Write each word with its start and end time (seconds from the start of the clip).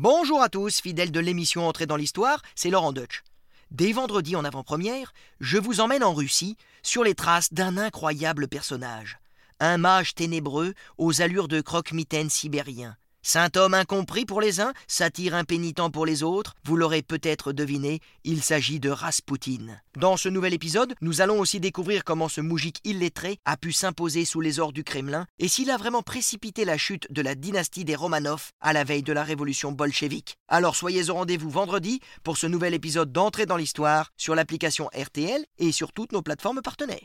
Bonjour 0.00 0.40
à 0.40 0.48
tous, 0.48 0.80
fidèles 0.80 1.10
de 1.10 1.18
l'émission 1.18 1.66
Entrée 1.66 1.86
dans 1.86 1.96
l'Histoire, 1.96 2.40
c'est 2.54 2.70
Laurent 2.70 2.92
Deutsch. 2.92 3.24
Dès 3.72 3.90
vendredi 3.90 4.36
en 4.36 4.44
avant-première, 4.44 5.12
je 5.40 5.58
vous 5.58 5.80
emmène 5.80 6.04
en 6.04 6.14
Russie 6.14 6.56
sur 6.84 7.02
les 7.02 7.16
traces 7.16 7.52
d'un 7.52 7.76
incroyable 7.76 8.46
personnage. 8.46 9.18
Un 9.58 9.76
mage 9.76 10.14
ténébreux 10.14 10.74
aux 10.98 11.20
allures 11.20 11.48
de 11.48 11.60
croque-mitaine 11.60 12.30
sibérien. 12.30 12.96
Saint 13.22 13.50
homme 13.56 13.74
incompris 13.74 14.24
pour 14.24 14.40
les 14.40 14.60
uns, 14.60 14.72
satire 14.86 15.34
impénitent 15.34 15.92
pour 15.92 16.06
les 16.06 16.22
autres, 16.22 16.54
vous 16.64 16.76
l'aurez 16.76 17.02
peut-être 17.02 17.52
deviné, 17.52 18.00
il 18.24 18.42
s'agit 18.42 18.80
de 18.80 18.90
Raspoutine. 18.90 19.82
Dans 19.96 20.16
ce 20.16 20.28
nouvel 20.28 20.54
épisode, 20.54 20.94
nous 21.00 21.20
allons 21.20 21.38
aussi 21.38 21.60
découvrir 21.60 22.04
comment 22.04 22.28
ce 22.28 22.40
moujik 22.40 22.80
illettré 22.84 23.38
a 23.44 23.56
pu 23.56 23.72
s'imposer 23.72 24.24
sous 24.24 24.40
les 24.40 24.60
ors 24.60 24.72
du 24.72 24.84
Kremlin 24.84 25.26
et 25.38 25.48
s'il 25.48 25.70
a 25.70 25.76
vraiment 25.76 26.02
précipité 26.02 26.64
la 26.64 26.78
chute 26.78 27.06
de 27.12 27.22
la 27.22 27.34
dynastie 27.34 27.84
des 27.84 27.96
Romanov 27.96 28.50
à 28.60 28.72
la 28.72 28.84
veille 28.84 29.02
de 29.02 29.12
la 29.12 29.24
révolution 29.24 29.72
bolchevique. 29.72 30.36
Alors 30.48 30.76
soyez 30.76 31.10
au 31.10 31.14
rendez-vous 31.14 31.50
vendredi 31.50 32.00
pour 32.22 32.38
ce 32.38 32.46
nouvel 32.46 32.74
épisode 32.74 33.12
d'entrée 33.12 33.46
dans 33.46 33.56
l'histoire 33.56 34.10
sur 34.16 34.34
l'application 34.34 34.88
RTL 34.96 35.44
et 35.58 35.72
sur 35.72 35.92
toutes 35.92 36.12
nos 36.12 36.22
plateformes 36.22 36.62
partenaires. 36.62 36.98